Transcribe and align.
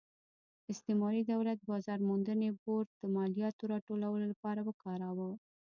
استعماري 0.71 1.21
دولت 1.33 1.59
بازار 1.69 1.99
موندنې 2.09 2.49
بورډ 2.61 2.87
د 3.01 3.01
مالیاتو 3.15 3.69
راټولولو 3.73 4.23
لپاره 4.31 4.61
وکاراوه. 4.67 5.29